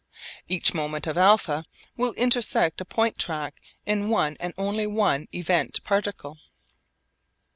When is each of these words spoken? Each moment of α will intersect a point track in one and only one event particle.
Each 0.47 0.73
moment 0.73 1.05
of 1.05 1.15
α 1.15 1.63
will 1.95 2.13
intersect 2.13 2.81
a 2.81 2.85
point 2.85 3.19
track 3.19 3.61
in 3.85 4.09
one 4.09 4.35
and 4.39 4.51
only 4.57 4.87
one 4.87 5.27
event 5.31 5.79
particle. 5.83 6.39